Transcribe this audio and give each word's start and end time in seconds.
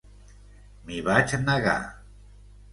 M'hi 0.87 0.97
vaig 1.09 1.37
negar. 1.51 1.79